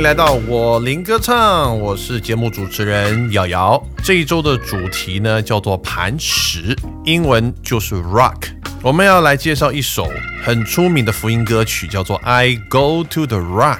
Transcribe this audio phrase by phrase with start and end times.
[0.00, 3.86] 迎来到我林歌唱，我是节目主持人瑶瑶。
[4.02, 6.74] 这一周的主题呢叫做磐石，
[7.04, 8.44] 英文就是 rock。
[8.80, 10.08] 我们要来介绍一首
[10.42, 13.76] 很出名的福音歌曲，叫做《I Go to the Rock》，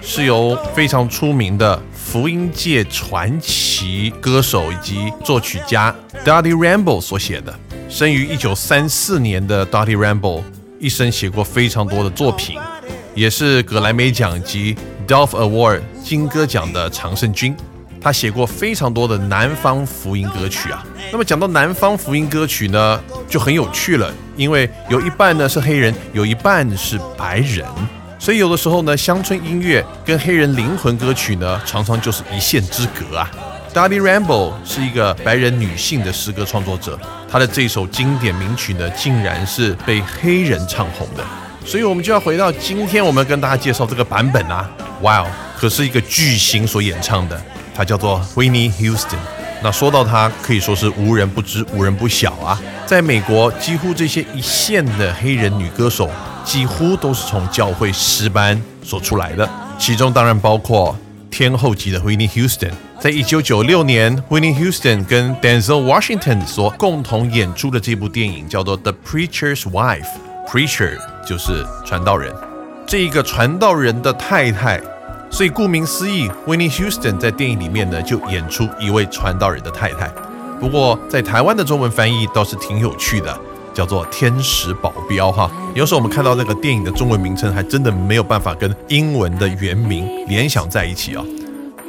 [0.00, 5.94] 是由非常出名的福音界传奇歌手以及作曲家
[6.24, 7.54] Dottie Rambo 所写的。
[7.90, 10.42] 生于一九三四年的 Dottie Rambo，
[10.80, 12.58] 一生写过非常多的作品，
[13.14, 14.74] 也是格莱美奖及
[15.08, 17.56] Dove Award 金歌奖的常胜军。
[18.00, 20.84] 他写过非常多的南方福音歌曲啊。
[21.10, 27.66] 那么讲到南方福音歌曲呢，就很有趣了，因为有一半呢是黑人，有一半是白人，
[28.18, 33.28] 所以有的时候呢，乡村音乐跟黑人灵魂歌曲呢，常常就是一线之隔啊。
[33.74, 41.24] Dottie Rambo 是一个白人女性的诗歌创作者，她的这首经典名曲呢，竟然是被黑人唱红的。
[41.66, 44.70] 所以，我们就要回到今天，我们跟大家介绍这个版本啊，
[45.02, 47.40] 哇哦，可是一个巨星所演唱的，
[47.74, 49.18] 他叫做 Whitney Houston。
[49.62, 52.60] 那说到他，可以说是无人不知、无人不晓啊。
[52.86, 56.08] 在美国，几乎这些一线的黑人女歌手，
[56.44, 60.96] 几乎都是从教会诗班所出来的，其中当然包括
[61.28, 62.70] 天后级的 Whitney Houston。
[63.00, 70.06] 在一九九六年，Whitney Houston 跟 Denzel Washington 所共同演出的这部电影叫做《The Preacher's Wife》
[70.48, 70.96] ，Preacher
[71.26, 72.32] 就是传道人，
[72.88, 74.80] 这一个传道人的太太，
[75.28, 80.10] 所以顾名思义，Whitney Houston 在电影里面呢就演出一位传道人的太太。
[80.58, 83.38] 不过在台湾的中文翻译倒是挺有趣的，
[83.74, 85.50] 叫做《天使保镖》哈。
[85.74, 91.22] 有时候我们看到那个电影的中文名称，还真的没有办法跟英文的原名联想在一起啊。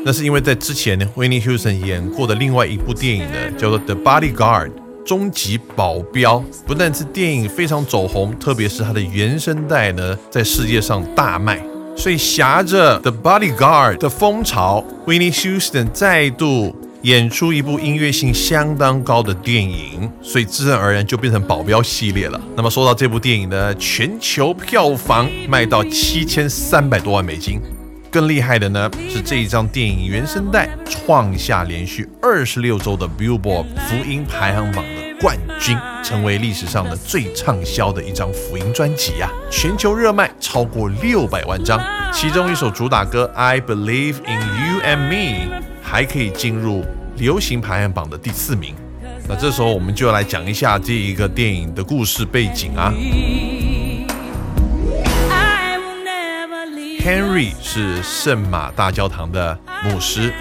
[0.03, 4.67] 那是因为在之前，Whitney Houston 演过的另外一部电影呢，叫做《The Bodyguard》
[5.09, 6.37] 终极保镖，
[6.67, 11.59] 不但是电影非常走红，特别是它的原声带呢，在世界上大卖。
[11.97, 22.39] 所以挟着《The Bodyguard》的风潮，Winnie Houston 再度演出一部音乐性相当高的电影，所以自然而然就变成保镖系列了。
[22.55, 27.59] 那么说到这部电影呢，全球票房卖到七千三百多万美金。
[28.11, 34.85] 更厉害的呢，是这一张电影原声带创下连续二十六周的 Billboard 福音排行榜
[35.19, 39.29] 冠军，成为历史上的最畅销的一张福音专辑啊！
[39.51, 41.77] 全球热卖超过六百万张，
[42.13, 46.85] 其中一首主打歌 I Believe in You and Me 还可以进入
[47.17, 48.73] 流行排行榜的第四名。
[49.27, 52.93] 那这时候我们就要来讲一下这一个电影的故事背景啊。
[57.01, 60.33] Henry 是圣马大教堂的牧师。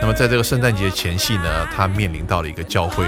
[0.00, 3.04] 那么，在这个圣诞节前夕呢，他面临到了一个教会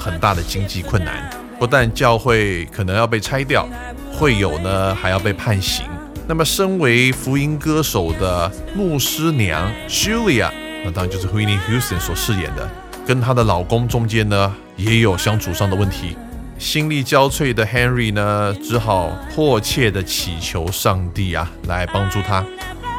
[0.00, 1.28] 很大的经济困难，
[1.58, 3.68] 不但教会可能要被拆掉，
[4.10, 5.84] 会友呢还要被判刑。
[6.26, 10.50] 那么，身为福音歌手的牧师娘 Julia，
[10.84, 12.66] 那当然就是 Whitney Houston 所饰演的，
[13.06, 16.16] 跟她的老公中间呢也有相处上的问题。
[16.58, 22.44] 心力交瘁的 Henry 呢，只好迫切地祈求上帝啊，来帮助他。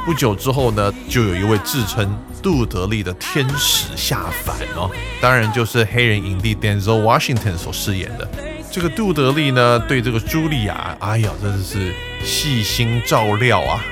[0.06, 4.90] 不久之后呢，就有一位自称杜德利的天使下凡哦，
[5.22, 8.28] 当然就是黑人影帝 Denzel Washington 所饰演的。
[8.72, 13.84] 这个杜德利呢，对这个茱莉亚，哎呀，真的是细心照料啊，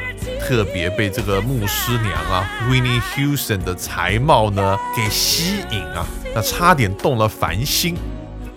[0.42, 7.96] 特别被这个牧师娘啊 Winnie Houston 的才貌呢给吸引啊，那差点动了凡心。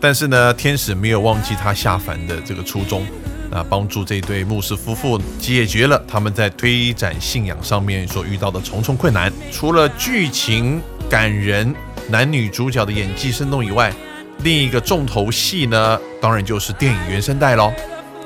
[0.00, 3.06] 但是呢，天使没有忘记他下凡的这个初衷，
[3.52, 9.32] 啊帮助这对牧师夫妇解决了他们在推展信仰上面所遇到的重重困难。
[9.52, 11.74] 除了剧情感人、
[12.08, 13.92] 男女主角的演技生动以外，
[14.42, 17.72] 另一个重头戏呢，当然就是电影原声带喽。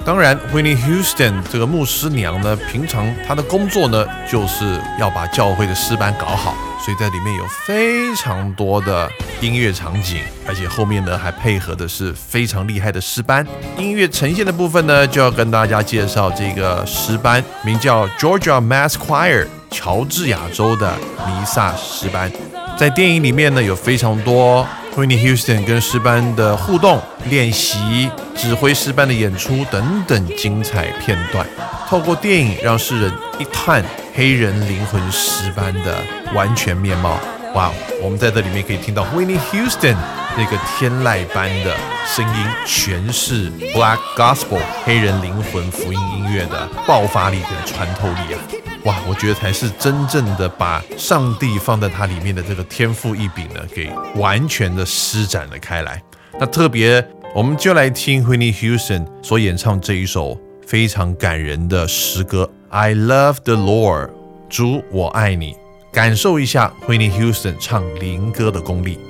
[0.07, 9.11] 当然，Whitney Houston 这个牧师娘呢，平常她的工作呢，就是要把教会的诗班搞好，所以在里面有非常多的
[9.41, 13.45] 音乐场景，而且后面呢还配合的是非常厉害的诗班。
[13.77, 20.95] 音乐呈现的部分呢，就要跟大家介绍这个诗班，名叫 Georgia Mass Choir，乔治亚州的
[21.27, 22.31] 弥撒诗班。
[22.79, 24.65] 在电影里面呢，有非常多。
[24.97, 31.47] Whitney Houston 跟诗班的互动、练习、指挥诗班的演出等等精彩片段，
[31.87, 33.85] 透过电影让世人一探
[34.15, 36.03] 黑人灵魂诗班的
[36.35, 37.21] 完全面貌。
[37.55, 37.71] 哇，
[38.03, 39.97] 我们在这里面可以听到 Whitney Houston
[40.35, 41.77] 那个天籁般的
[42.07, 48.66] 声音诠释 Black Gospel 黑人灵魂福音音乐的爆发力跟穿透力啊！
[48.87, 56.01] 哇，我觉得才是真正的把上帝放在它里面的这个天赋异禀呢，给完全的施展了开来。
[56.39, 57.05] 那特别，
[57.35, 64.07] 我们就来听 Whitney Houston 所演唱这一首非常感人的诗歌《I Love the Lord》。
[64.49, 65.57] 主我爱你，
[65.93, 69.01] 感受一下 Whitney Houston 唱灵歌的功力。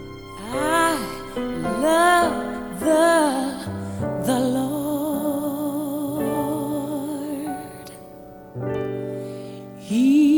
[9.89, 10.36] He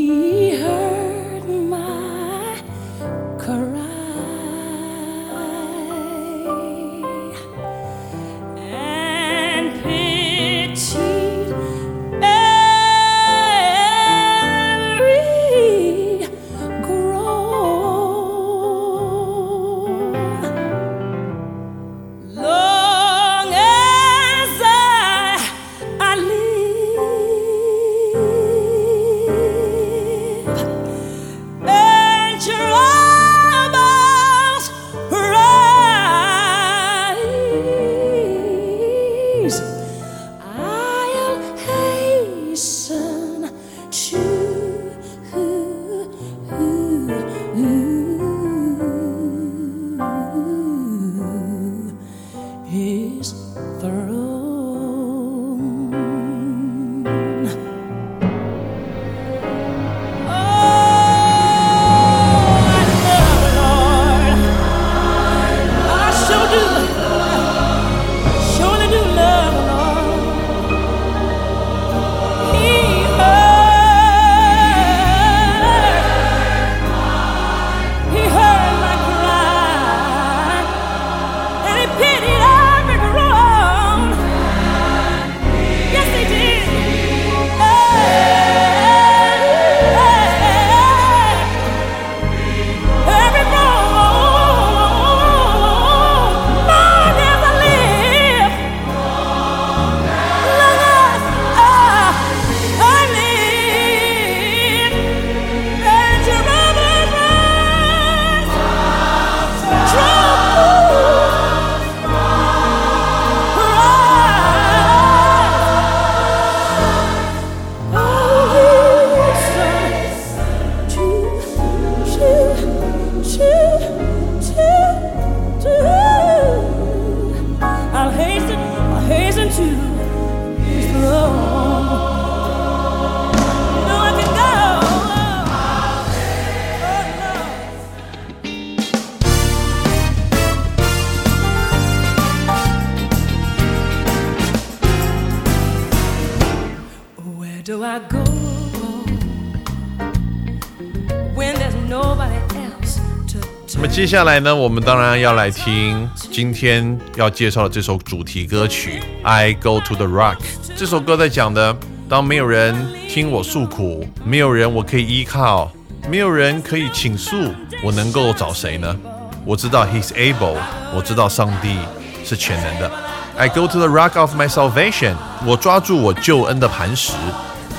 [153.99, 160.37] 接下来呢，我们当然要来听今天要介绍的这首主题歌曲《I Go to the Rock》。
[160.77, 161.75] 这首歌在讲的，
[162.07, 162.73] 当没有人
[163.09, 165.69] 听我诉苦，没有人我可以依靠，
[166.09, 167.53] 没有人可以倾诉，
[167.83, 168.95] 我能够找谁呢？
[169.43, 170.55] 我知道 He's able，
[170.95, 171.75] 我知道上帝
[172.23, 172.89] 是全能的。
[173.35, 175.15] I go to the rock of my salvation，
[175.45, 177.11] 我抓住我救恩的磐石。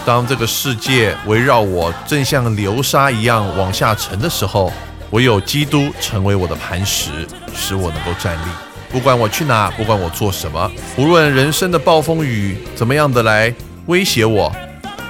[0.05, 4.71] 当这个世界围绕我正像流沙一样往下沉的时候，
[5.11, 8.51] 我有基督成为我的磐石，使我能够站立。
[8.89, 13.53] 不管我去哪，不管我做什么，无论人生的暴风雨怎么样的来
[13.87, 14.55] 威胁我，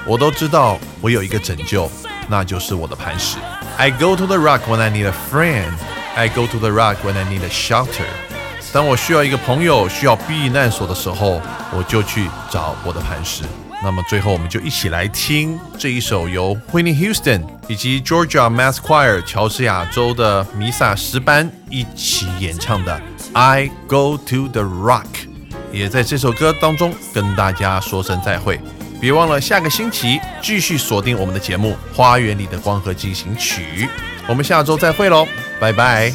[0.06, 1.90] 我都知道我有一个拯救，
[2.28, 3.36] 那就是我的磐石。
[3.76, 5.72] I go to the rock when I need a friend.
[6.14, 8.08] I go to the rock when I need a shelter.
[8.72, 11.40] 当我需要一个朋友、需要避难所的时候，
[11.76, 13.44] 我就去找我的磐石。
[13.82, 22.94] 那么最后，我们就一起来听这一首由 Whitney Houston 以及 Georgia Mass Choir 乔治亚州的弥撒诗班一起演唱的
[23.32, 25.04] 《I Go to the Rock》，
[25.72, 28.60] 也在这首歌当中跟大家说声再会。
[29.00, 33.62] 别忘了下个星期继续锁定我们的节目《花园里的光合进行曲》，
[34.28, 35.26] 我们下周再会喽，
[35.58, 36.12] 拜拜。